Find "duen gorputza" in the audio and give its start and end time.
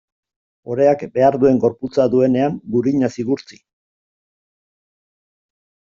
1.43-2.07